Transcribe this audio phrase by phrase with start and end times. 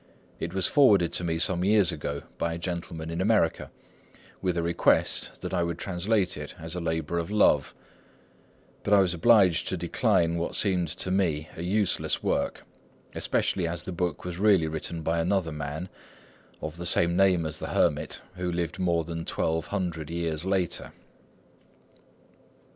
[0.39, 3.69] It was forwarded to me some years ago by a gentleman in America,
[4.41, 7.75] with a request that I would translate it as a labour of love;
[8.81, 12.63] but I was obliged to decline what seemed to me a useless task,
[13.13, 15.87] especially as the book was really written by another man,
[16.63, 20.93] of the same name as the hermit, who lived more than twelve hundred years later.